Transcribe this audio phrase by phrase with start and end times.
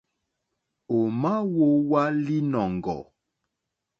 [0.95, 3.01] Ò ma wowa linɔ̀ŋgɔ̀?